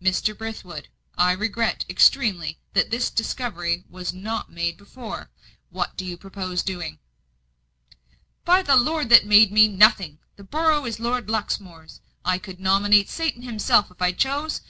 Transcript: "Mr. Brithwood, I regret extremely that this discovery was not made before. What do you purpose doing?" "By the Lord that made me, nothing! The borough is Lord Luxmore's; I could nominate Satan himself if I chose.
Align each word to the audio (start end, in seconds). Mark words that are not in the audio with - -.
"Mr. 0.00 0.38
Brithwood, 0.38 0.86
I 1.18 1.32
regret 1.32 1.84
extremely 1.88 2.60
that 2.74 2.92
this 2.92 3.10
discovery 3.10 3.82
was 3.90 4.12
not 4.12 4.48
made 4.48 4.76
before. 4.76 5.30
What 5.70 5.96
do 5.96 6.04
you 6.04 6.16
purpose 6.16 6.62
doing?" 6.62 7.00
"By 8.44 8.62
the 8.62 8.76
Lord 8.76 9.08
that 9.08 9.26
made 9.26 9.50
me, 9.50 9.66
nothing! 9.66 10.20
The 10.36 10.44
borough 10.44 10.84
is 10.84 11.00
Lord 11.00 11.28
Luxmore's; 11.28 12.00
I 12.24 12.38
could 12.38 12.60
nominate 12.60 13.10
Satan 13.10 13.42
himself 13.42 13.90
if 13.90 14.00
I 14.00 14.12
chose. 14.12 14.60